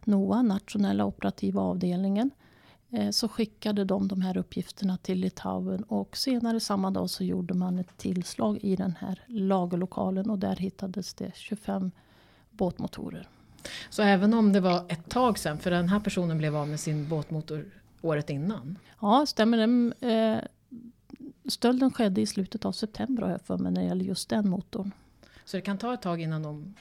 NOA, 0.04 0.42
nationella 0.42 1.06
operativa 1.06 1.62
avdelningen, 1.62 2.32
så 3.12 3.28
skickade 3.28 3.86
de 3.86 4.08
de 4.08 4.22
här 4.22 4.38
uppgifterna 4.38 4.98
till 4.98 5.18
Litauen 5.20 5.84
och 5.84 6.18
senare 6.18 6.60
samma 6.60 6.92
dag 6.92 7.10
så 7.10 7.24
gjorde 7.24 7.54
man 7.54 7.80
ett 7.80 7.98
tillslag 7.98 8.60
i 8.62 8.76
den 8.76 8.96
här 9.00 9.24
lagerlokalen 9.28 10.30
och 10.30 10.40
där 10.40 10.56
hittades 10.56 11.14
det 11.14 11.32
25 11.36 11.92
båtmotorer. 12.52 13.30
Så 13.90 14.02
även 14.02 14.34
om 14.34 14.54
det 14.54 14.60
var 14.60 14.86
ett 14.90 15.10
tag 15.10 15.40
sedan, 15.40 15.58
för 15.58 15.72
den 15.72 15.90
här 15.90 16.00
personen 16.00 16.38
blev 16.38 16.56
av 16.56 16.68
med 16.68 16.80
sin 16.80 17.10
båtmotor 17.10 17.66
året 18.02 18.30
innan? 18.30 18.78
Ja, 19.02 19.26
stämmer 19.26 19.58
det. 19.58 20.08
Eh, 20.08 20.40
stölden 21.50 21.92
skedde 21.92 22.22
i 22.22 22.26
slutet 22.26 22.66
av 22.66 22.72
september 22.72 23.24
har 23.24 23.30
jag 23.30 23.42
för 23.42 23.58
mig 23.58 23.72
när 23.72 23.82
det 23.82 23.88
gäller 23.88 24.06
just 24.06 24.30
den 24.30 24.50
motorn. 24.50 24.92
Så 25.46 25.58
det 25.58 25.62
kan 25.62 25.78
ta 25.78 25.94
ett 25.94 26.02
tag 26.02 26.22
innan 26.22 26.44
de 26.44 26.74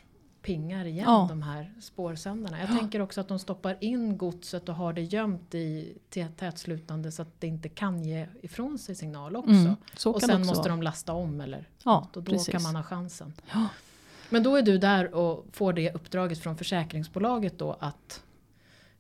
pingar 0.46 0.84
igen 0.84 1.04
ja. 1.08 1.26
de 1.28 1.42
här 1.42 1.72
spårsändarna. 1.80 2.60
Jag 2.60 2.70
ja. 2.70 2.78
tänker 2.78 3.00
också 3.00 3.20
att 3.20 3.28
de 3.28 3.38
stoppar 3.38 3.76
in 3.80 4.18
godset 4.18 4.68
och 4.68 4.74
har 4.74 4.92
det 4.92 5.02
gömt 5.02 5.54
i 5.54 5.98
tätslutande 6.36 7.12
så 7.12 7.22
att 7.22 7.40
det 7.40 7.46
inte 7.46 7.68
kan 7.68 8.04
ge 8.04 8.26
ifrån 8.42 8.78
sig 8.78 8.94
signal 8.94 9.36
också. 9.36 9.50
Mm, 9.50 9.76
och 10.06 10.22
sen 10.22 10.40
måste 10.40 10.56
vara. 10.56 10.68
de 10.68 10.82
lasta 10.82 11.12
om 11.12 11.40
eller 11.40 11.68
ja, 11.84 12.08
och 12.12 12.22
då 12.22 12.22
precis. 12.22 12.48
kan 12.48 12.62
man 12.62 12.76
ha 12.76 12.82
chansen. 12.82 13.32
Ja. 13.52 13.68
Men 14.30 14.42
då 14.42 14.56
är 14.56 14.62
du 14.62 14.78
där 14.78 15.14
och 15.14 15.46
får 15.52 15.72
det 15.72 15.92
uppdraget 15.92 16.38
från 16.38 16.56
försäkringsbolaget 16.56 17.58
då 17.58 17.76
att 17.80 18.22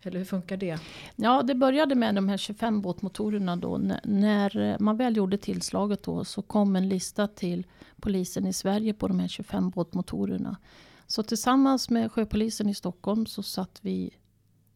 eller 0.02 0.18
hur 0.18 0.24
funkar 0.24 0.56
det? 0.56 0.78
Ja, 1.16 1.42
det 1.42 1.54
började 1.54 1.94
med 1.94 2.14
de 2.14 2.28
här 2.28 2.36
25 2.36 2.82
båtmotorerna 2.82 3.56
då. 3.56 3.78
När 4.04 4.76
man 4.82 4.96
väl 4.96 5.16
gjorde 5.16 5.38
tillslaget 5.38 6.02
då 6.02 6.24
så 6.24 6.42
kom 6.42 6.76
en 6.76 6.88
lista 6.88 7.28
till 7.28 7.66
polisen 8.00 8.46
i 8.46 8.52
Sverige 8.52 8.94
på 8.94 9.08
de 9.08 9.20
här 9.20 9.28
25 9.28 9.70
båtmotorerna. 9.70 10.56
Så 11.06 11.22
tillsammans 11.22 11.90
med 11.90 12.12
sjöpolisen 12.12 12.68
i 12.68 12.74
Stockholm 12.74 13.26
så 13.26 13.42
satt 13.42 13.78
vi 13.82 14.10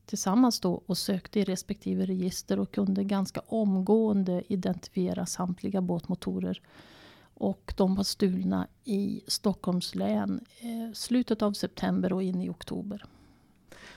tillsammans 0.06 0.60
då 0.60 0.82
och 0.86 0.98
sökte 0.98 1.40
i 1.40 1.44
respektive 1.44 2.06
register 2.06 2.58
och 2.58 2.72
kunde 2.72 3.04
ganska 3.04 3.40
omgående 3.46 4.42
identifiera 4.48 5.26
samtliga 5.26 5.80
båtmotorer. 5.80 6.62
Och 7.34 7.74
de 7.76 7.94
var 7.94 8.04
stulna 8.04 8.66
i 8.84 9.20
Stockholms 9.26 9.94
län 9.94 10.44
eh, 10.60 10.92
slutet 10.94 11.42
av 11.42 11.52
september 11.52 12.12
och 12.12 12.22
in 12.22 12.42
i 12.42 12.48
oktober. 12.48 13.04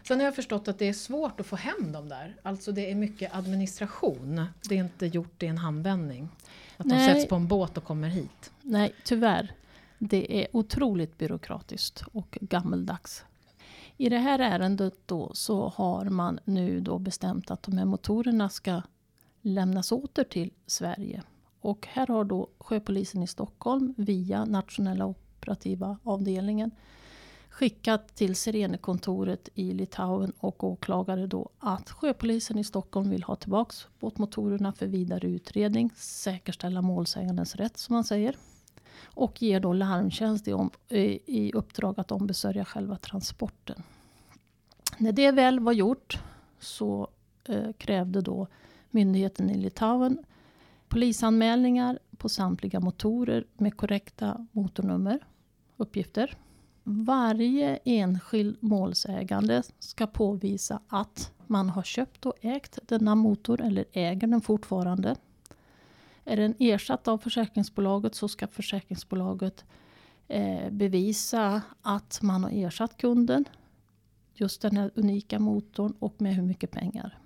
Sen 0.07 0.19
har 0.19 0.25
jag 0.25 0.35
förstått 0.35 0.67
att 0.67 0.79
det 0.79 0.89
är 0.89 0.93
svårt 0.93 1.39
att 1.39 1.45
få 1.45 1.55
hem 1.55 1.91
dem 1.91 2.09
där. 2.09 2.35
Alltså 2.43 2.71
det 2.71 2.91
är 2.91 2.95
mycket 2.95 3.35
administration. 3.35 4.45
Det 4.69 4.75
är 4.75 4.79
inte 4.79 5.05
gjort 5.05 5.43
i 5.43 5.45
en 5.45 5.57
handvändning. 5.57 6.29
Att 6.77 6.85
Nej. 6.85 7.07
de 7.07 7.13
sätts 7.13 7.29
på 7.29 7.35
en 7.35 7.47
båt 7.47 7.77
och 7.77 7.83
kommer 7.83 8.07
hit. 8.07 8.51
Nej, 8.61 8.93
tyvärr. 9.03 9.51
Det 10.05 10.41
är 10.41 10.47
otroligt 10.53 11.17
byråkratiskt 11.17 12.03
och 12.13 12.37
gammeldags. 12.41 13.25
I 13.97 14.09
det 14.09 14.17
här 14.17 14.39
ärendet 14.39 14.93
då 15.05 15.31
så 15.33 15.67
har 15.67 16.05
man 16.05 16.39
nu 16.45 16.79
då 16.79 16.99
bestämt 16.99 17.51
att 17.51 17.63
de 17.63 17.77
här 17.77 17.85
motorerna 17.85 18.49
ska 18.49 18.81
lämnas 19.41 19.91
åter 19.91 20.23
till 20.23 20.53
Sverige. 20.65 21.23
Och 21.59 21.87
här 21.89 22.07
har 22.07 22.23
då 22.23 22.47
sjöpolisen 22.57 23.23
i 23.23 23.27
Stockholm 23.27 23.93
via 23.97 24.45
nationella 24.45 25.05
operativa 25.05 25.97
avdelningen 26.03 26.71
skickat 27.49 28.15
till 28.15 28.35
Sirenekontoret 28.35 29.49
i 29.55 29.71
Litauen 29.71 30.33
och 30.39 30.63
åklagare 30.63 31.27
då 31.27 31.49
att 31.59 31.89
sjöpolisen 31.89 32.57
i 32.57 32.63
Stockholm 32.63 33.09
vill 33.09 33.23
ha 33.23 33.35
tillbaks 33.35 33.87
båtmotorerna 33.99 34.73
för 34.73 34.87
vidare 34.87 35.27
utredning, 35.27 35.91
säkerställa 35.95 36.81
målsägandens 36.81 37.55
rätt 37.55 37.77
som 37.77 37.93
man 37.93 38.03
säger. 38.03 38.35
Och 39.03 39.41
ger 39.41 39.59
då 39.59 39.73
larmtjänst 39.73 40.47
i, 40.47 40.53
om, 40.53 40.71
i 41.25 41.51
uppdrag 41.53 41.99
att 41.99 42.11
ombesörja 42.11 42.65
själva 42.65 42.97
transporten. 42.97 43.83
När 44.97 45.11
det 45.11 45.31
väl 45.31 45.59
var 45.59 45.73
gjort 45.73 46.19
så 46.59 47.07
eh, 47.43 47.71
krävde 47.77 48.21
då 48.21 48.47
myndigheten 48.91 49.49
i 49.49 49.57
Litauen 49.57 50.17
polisanmälningar 50.93 51.99
på 52.17 52.29
samtliga 52.29 52.79
motorer 52.79 53.45
med 53.53 53.77
korrekta 53.77 54.47
motornummer, 54.51 55.19
uppgifter. 55.77 56.37
Varje 56.83 57.79
enskild 57.85 58.57
målsägande 58.59 59.63
ska 59.79 60.07
påvisa 60.07 60.79
att 60.87 61.31
man 61.47 61.69
har 61.69 61.83
köpt 61.83 62.25
och 62.25 62.33
ägt 62.41 62.79
denna 62.87 63.15
motor 63.15 63.61
eller 63.61 63.85
äger 63.91 64.27
den 64.27 64.41
fortfarande. 64.41 65.15
Är 66.25 66.37
den 66.37 66.55
ersatt 66.59 67.07
av 67.07 67.17
försäkringsbolaget 67.17 68.15
så 68.15 68.27
ska 68.27 68.47
försäkringsbolaget 68.47 69.65
eh, 70.27 70.69
bevisa 70.69 71.61
att 71.81 72.19
man 72.21 72.43
har 72.43 72.51
ersatt 72.51 72.97
kunden 72.97 73.45
just 74.33 74.61
den 74.61 74.77
här 74.77 74.91
unika 74.95 75.39
motorn 75.39 75.93
och 75.99 76.21
med 76.21 76.35
hur 76.35 76.43
mycket 76.43 76.71
pengar. 76.71 77.19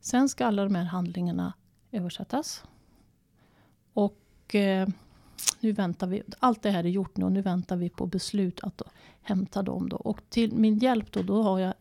Sen 0.00 0.28
ska 0.28 0.46
alla 0.46 0.64
de 0.64 0.74
här 0.74 0.84
handlingarna 0.84 1.52
översättas. 1.92 2.64
Och 3.92 4.54
eh, 4.54 4.88
nu 5.60 5.72
väntar 5.72 6.06
vi, 6.06 6.22
allt 6.38 6.62
det 6.62 6.70
här 6.70 6.84
är 6.84 6.88
gjort 6.88 7.16
nu 7.16 7.24
och 7.24 7.32
nu 7.32 7.42
väntar 7.42 7.76
vi 7.76 7.88
på 7.88 8.06
beslut 8.06 8.60
att 8.62 8.82
hämta 9.22 9.62
dem. 9.62 9.88
Då. 9.88 9.96
Och 9.96 10.20
till 10.28 10.52
min 10.52 10.78
hjälp 10.78 11.12
då, 11.12 11.22
då 11.22 11.42
har 11.42 11.58
jag 11.58 11.74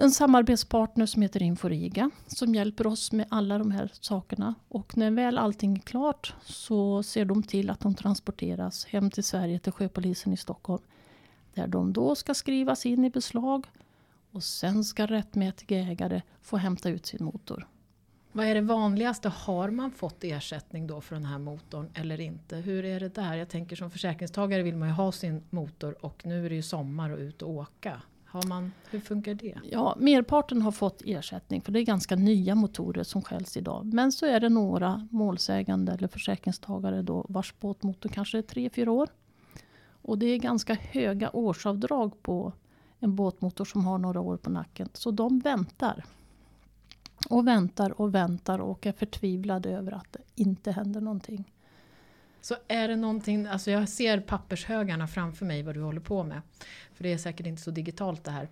en 0.00 0.10
samarbetspartner 0.10 1.06
som 1.06 1.22
heter 1.22 1.42
Inforiga 1.42 2.10
som 2.26 2.54
hjälper 2.54 2.86
oss 2.86 3.12
med 3.12 3.26
alla 3.28 3.58
de 3.58 3.70
här 3.70 3.90
sakerna. 4.00 4.54
Och 4.68 4.96
när 4.96 5.10
väl 5.10 5.38
allting 5.38 5.76
är 5.76 5.80
klart 5.80 6.34
så 6.42 7.02
ser 7.02 7.24
de 7.24 7.42
till 7.42 7.70
att 7.70 7.80
de 7.80 7.94
transporteras 7.94 8.84
hem 8.84 9.10
till 9.10 9.24
Sverige 9.24 9.58
till 9.58 9.72
sjöpolisen 9.72 10.32
i 10.32 10.36
Stockholm. 10.36 10.82
Där 11.54 11.66
de 11.66 11.92
då 11.92 12.14
ska 12.14 12.34
skrivas 12.34 12.86
in 12.86 13.04
i 13.04 13.10
beslag 13.10 13.66
och 14.30 14.42
sen 14.42 14.84
ska 14.84 15.06
rättmätiga 15.06 15.78
ägare 15.78 16.22
få 16.42 16.56
hämta 16.56 16.88
ut 16.88 17.06
sin 17.06 17.24
motor. 17.24 17.68
Vad 18.32 18.46
är 18.46 18.54
det 18.54 18.60
vanligaste? 18.60 19.28
Har 19.28 19.70
man 19.70 19.90
fått 19.90 20.24
ersättning 20.24 20.86
då 20.86 21.00
för 21.00 21.14
den 21.14 21.24
här 21.24 21.38
motorn 21.38 21.90
eller 21.94 22.20
inte? 22.20 22.56
Hur 22.56 22.84
är 22.84 23.00
det 23.00 23.14
där? 23.14 23.34
Jag 23.34 23.48
tänker 23.48 23.76
som 23.76 23.90
försäkringstagare 23.90 24.62
vill 24.62 24.76
man 24.76 24.88
ju 24.88 24.94
ha 24.94 25.12
sin 25.12 25.42
motor 25.50 26.04
och 26.04 26.26
nu 26.26 26.46
är 26.46 26.48
det 26.48 26.56
ju 26.56 26.62
sommar 26.62 27.10
och 27.10 27.18
ut 27.18 27.42
och 27.42 27.50
åka. 27.50 28.02
Har 28.30 28.42
man, 28.42 28.72
hur 28.90 29.00
funkar 29.00 29.34
det? 29.34 29.58
Ja, 29.70 29.96
merparten 29.98 30.62
har 30.62 30.72
fått 30.72 31.02
ersättning 31.04 31.62
för 31.62 31.72
det 31.72 31.80
är 31.80 31.84
ganska 31.84 32.16
nya 32.16 32.54
motorer 32.54 33.02
som 33.02 33.22
skäls 33.22 33.56
idag. 33.56 33.94
Men 33.94 34.12
så 34.12 34.26
är 34.26 34.40
det 34.40 34.48
några 34.48 35.08
målsägande 35.10 35.92
eller 35.92 36.08
försäkringstagare 36.08 37.02
då 37.02 37.26
vars 37.28 37.54
båtmotor 37.60 38.08
kanske 38.08 38.38
är 38.38 38.42
3-4 38.42 38.88
år. 38.88 39.08
Och 40.02 40.18
det 40.18 40.26
är 40.26 40.38
ganska 40.38 40.74
höga 40.74 41.30
årsavdrag 41.30 42.22
på 42.22 42.52
en 42.98 43.16
båtmotor 43.16 43.64
som 43.64 43.84
har 43.84 43.98
några 43.98 44.20
år 44.20 44.36
på 44.36 44.50
nacken. 44.50 44.88
Så 44.92 45.10
de 45.10 45.38
väntar. 45.38 46.04
Och 47.30 47.46
väntar 47.46 48.00
och 48.00 48.14
väntar 48.14 48.58
och 48.58 48.86
är 48.86 48.92
förtvivlade 48.92 49.70
över 49.70 49.92
att 49.92 50.12
det 50.12 50.42
inte 50.42 50.72
händer 50.72 51.00
någonting. 51.00 51.44
Så 52.40 52.54
är 52.68 52.88
det 52.88 52.96
någonting, 52.96 53.46
alltså 53.46 53.70
jag 53.70 53.88
ser 53.88 54.20
pappershögarna 54.20 55.08
framför 55.08 55.46
mig 55.46 55.62
vad 55.62 55.74
du 55.74 55.82
håller 55.82 56.00
på 56.00 56.24
med. 56.24 56.42
För 56.94 57.04
det 57.04 57.12
är 57.12 57.18
säkert 57.18 57.46
inte 57.46 57.62
så 57.62 57.70
digitalt 57.70 58.24
det 58.24 58.30
här. 58.30 58.48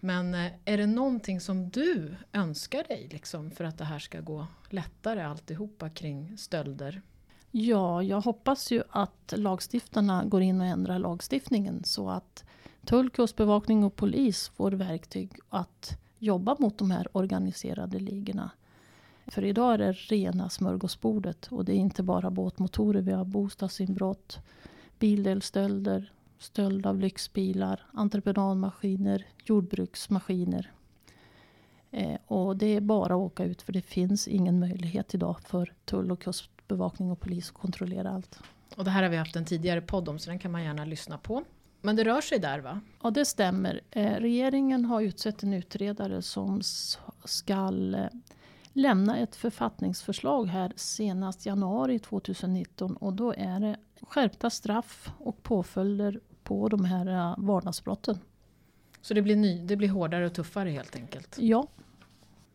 Men 0.00 0.34
eh, 0.34 0.52
är 0.64 0.78
det 0.78 0.86
någonting 0.86 1.40
som 1.40 1.70
du 1.70 2.14
önskar 2.32 2.84
dig 2.84 3.08
liksom, 3.10 3.50
för 3.50 3.64
att 3.64 3.78
det 3.78 3.84
här 3.84 3.98
ska 3.98 4.20
gå 4.20 4.46
lättare 4.68 5.22
alltihopa 5.22 5.90
kring 5.90 6.38
stölder? 6.38 7.02
Ja, 7.50 8.02
jag 8.02 8.20
hoppas 8.20 8.72
ju 8.72 8.82
att 8.90 9.32
lagstiftarna 9.36 10.24
går 10.24 10.42
in 10.42 10.60
och 10.60 10.66
ändrar 10.66 10.98
lagstiftningen 10.98 11.84
så 11.84 12.10
att 12.10 12.44
tull, 12.84 13.10
kustbevakning 13.10 13.84
och 13.84 13.96
polis 13.96 14.48
får 14.48 14.70
verktyg 14.72 15.30
att 15.48 15.98
jobba 16.18 16.56
mot 16.58 16.78
de 16.78 16.90
här 16.90 17.16
organiserade 17.16 17.98
ligorna. 17.98 18.50
För 19.30 19.44
idag 19.44 19.74
är 19.74 19.78
det 19.78 19.92
rena 19.92 20.48
smörgåsbordet 20.48 21.48
och 21.50 21.64
det 21.64 21.72
är 21.72 21.76
inte 21.76 22.02
bara 22.02 22.30
båtmotorer. 22.30 23.00
Vi 23.00 23.12
har 23.12 23.24
bostadsinbrott, 23.24 24.38
bildelstölder, 24.98 26.12
stöld 26.38 26.86
av 26.86 27.00
lyxbilar, 27.00 27.86
entreprenadmaskiner, 27.92 29.26
jordbruksmaskiner. 29.44 30.72
Eh, 31.90 32.18
och 32.26 32.56
det 32.56 32.66
är 32.66 32.80
bara 32.80 33.14
att 33.14 33.20
åka 33.20 33.44
ut 33.44 33.62
för 33.62 33.72
det 33.72 33.82
finns 33.82 34.28
ingen 34.28 34.60
möjlighet 34.60 35.14
idag 35.14 35.40
för 35.40 35.74
tull 35.84 36.12
och 36.12 36.22
kustbevakning 36.22 37.10
och 37.10 37.20
polis 37.20 37.48
att 37.48 37.54
kontrollera 37.54 38.10
allt. 38.10 38.38
Och 38.76 38.84
det 38.84 38.90
här 38.90 39.02
har 39.02 39.10
vi 39.10 39.16
haft 39.16 39.36
en 39.36 39.44
tidigare 39.44 39.80
podd 39.80 40.08
om 40.08 40.18
så 40.18 40.30
den 40.30 40.38
kan 40.38 40.52
man 40.52 40.64
gärna 40.64 40.84
lyssna 40.84 41.18
på. 41.18 41.44
Men 41.80 41.96
det 41.96 42.04
rör 42.04 42.20
sig 42.20 42.38
där 42.38 42.58
va? 42.58 42.80
Ja 43.02 43.10
det 43.10 43.24
stämmer. 43.24 43.80
Eh, 43.90 44.14
regeringen 44.14 44.84
har 44.84 45.00
utsett 45.00 45.42
en 45.42 45.54
utredare 45.54 46.22
som 46.22 46.60
ska 47.24 47.72
eh, 47.96 48.06
lämna 48.72 49.18
ett 49.18 49.36
författningsförslag 49.36 50.46
här 50.46 50.72
senast 50.76 51.46
januari 51.46 51.98
2019 51.98 52.96
och 52.96 53.12
då 53.12 53.34
är 53.36 53.60
det 53.60 53.76
skärpta 54.02 54.50
straff 54.50 55.12
och 55.18 55.42
påföljder 55.42 56.20
på 56.42 56.68
de 56.68 56.84
här 56.84 57.06
eh, 57.06 57.34
vardagsbrotten. 57.38 58.18
Så 59.00 59.14
det 59.14 59.22
blir, 59.22 59.36
ny, 59.36 59.66
det 59.66 59.76
blir 59.76 59.88
hårdare 59.88 60.26
och 60.26 60.34
tuffare 60.34 60.70
helt 60.70 60.96
enkelt? 60.96 61.36
Ja. 61.40 61.66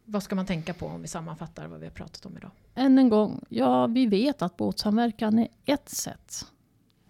Vad 0.05 0.24
ska 0.24 0.36
man 0.36 0.45
tänka 0.45 0.74
på 0.74 0.86
om 0.86 1.01
vi 1.01 1.07
sammanfattar 1.07 1.67
vad 1.67 1.79
vi 1.79 1.86
har 1.86 1.93
pratat 1.93 2.25
om 2.25 2.38
idag? 2.38 2.51
Än 2.75 2.98
en 2.98 3.10
gång, 3.10 3.43
ja 3.50 3.88
vi 3.88 4.05
vet 4.05 4.41
att 4.41 4.57
båtsamverkan 4.57 5.39
är 5.39 5.48
ett 5.65 5.89
sätt. 5.89 6.45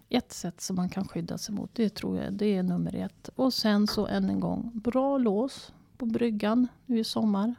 Ett 0.08 0.32
sätt 0.32 0.60
som 0.60 0.76
man 0.76 0.88
kan 0.88 1.08
skydda 1.08 1.38
sig 1.38 1.54
mot, 1.54 1.74
det 1.74 1.88
tror 1.88 2.18
jag 2.18 2.32
det 2.32 2.56
är 2.56 2.62
nummer 2.62 2.94
ett. 2.94 3.28
Och 3.36 3.54
sen 3.54 3.86
så 3.86 4.06
än 4.06 4.30
en 4.30 4.40
gång, 4.40 4.70
bra 4.74 5.18
lås 5.18 5.72
på 5.96 6.06
bryggan 6.06 6.68
nu 6.86 6.98
i 6.98 7.04
sommar 7.04 7.54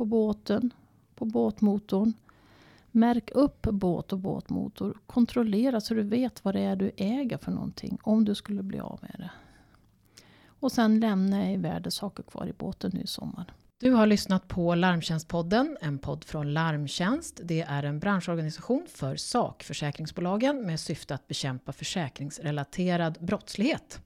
på 0.00 0.04
båten, 0.04 0.72
på 1.14 1.24
båtmotorn. 1.24 2.12
Märk 2.90 3.30
upp 3.30 3.62
båt 3.62 4.12
och 4.12 4.18
båtmotor. 4.18 4.96
Kontrollera 5.06 5.80
så 5.80 5.94
du 5.94 6.02
vet 6.02 6.44
vad 6.44 6.54
det 6.54 6.60
är 6.60 6.76
du 6.76 6.90
äger 6.96 7.38
för 7.38 7.52
någonting. 7.52 7.98
Om 8.02 8.24
du 8.24 8.34
skulle 8.34 8.62
bli 8.62 8.80
av 8.80 8.98
med 9.02 9.14
det. 9.18 9.30
Och 10.46 10.72
sen 10.72 11.00
lämna 11.00 11.52
i 11.52 11.56
värdesaker 11.56 12.22
kvar 12.22 12.46
i 12.46 12.52
båten 12.52 12.90
nu 12.94 13.00
i 13.00 13.06
sommar. 13.06 13.52
Du 13.80 13.92
har 13.92 14.06
lyssnat 14.06 14.48
på 14.48 14.74
Larmtjänstpodden, 14.74 15.76
en 15.80 15.98
podd 15.98 16.24
från 16.24 16.52
Larmtjänst. 16.52 17.40
Det 17.44 17.60
är 17.60 17.82
en 17.82 17.98
branschorganisation 17.98 18.86
för 18.88 19.16
sakförsäkringsbolagen 19.16 20.66
med 20.66 20.80
syfte 20.80 21.14
att 21.14 21.28
bekämpa 21.28 21.72
försäkringsrelaterad 21.72 23.18
brottslighet. 23.20 24.00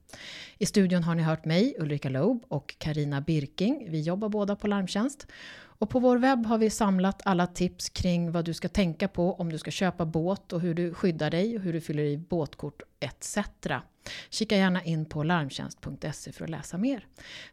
I 0.57 0.65
studion 0.65 1.03
har 1.03 1.15
ni 1.15 1.23
hört 1.23 1.45
mig, 1.45 1.75
Ulrika 1.79 2.09
Loeb 2.09 2.43
och 2.47 2.75
Karina 2.77 3.21
Birking. 3.21 3.87
Vi 3.89 4.01
jobbar 4.01 4.29
båda 4.29 4.55
på 4.55 4.67
Larmtjänst. 4.67 5.27
Och 5.79 5.89
på 5.89 5.99
vår 5.99 6.17
webb 6.17 6.45
har 6.45 6.57
vi 6.57 6.69
samlat 6.69 7.21
alla 7.25 7.47
tips 7.47 7.89
kring 7.89 8.31
vad 8.31 8.45
du 8.45 8.53
ska 8.53 8.69
tänka 8.69 9.07
på 9.07 9.33
om 9.33 9.51
du 9.51 9.57
ska 9.57 9.71
köpa 9.71 10.05
båt 10.05 10.53
och 10.53 10.61
hur 10.61 10.73
du 10.73 10.93
skyddar 10.93 11.29
dig 11.29 11.55
och 11.55 11.61
hur 11.61 11.73
du 11.73 11.81
fyller 11.81 12.03
i 12.03 12.17
båtkort 12.17 12.81
etc. 12.99 13.37
Kika 14.29 14.57
gärna 14.57 14.83
in 14.83 15.05
på 15.05 15.23
larmtjänst.se 15.23 16.31
för 16.31 16.43
att 16.43 16.49
läsa 16.49 16.77
mer. 16.77 17.07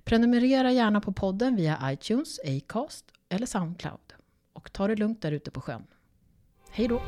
Prenumerera 0.05 0.73
gärna 0.73 1.01
på 1.01 1.13
podden 1.13 1.57
via 1.57 1.79
iTunes, 1.93 2.41
Acast 2.45 3.05
eller 3.29 3.47
Soundcloud. 3.47 4.15
Och 4.53 4.73
ta 4.73 4.89
det 4.89 4.97
lugnt 4.97 5.23
där 5.23 5.33
ute 5.33 5.51
på 5.51 5.61
sjön. 5.61 5.87
Hej 6.71 6.89
då! 6.89 7.03